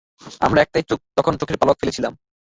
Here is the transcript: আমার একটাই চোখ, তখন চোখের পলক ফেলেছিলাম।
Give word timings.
আমার 0.41 0.59
একটাই 0.59 0.83
চোখ, 0.89 0.99
তখন 1.17 1.33
চোখের 1.37 1.57
পলক 1.57 1.75
ফেলেছিলাম। 1.79 2.13